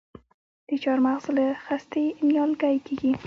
د 0.67 0.69
چهارمغز 0.83 1.25
له 1.37 1.45
خستې 1.65 2.03
نیالګی 2.27 2.77
کیږي؟ 2.85 3.11